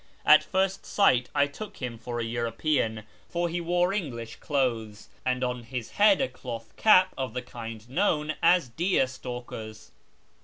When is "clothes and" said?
4.37-5.43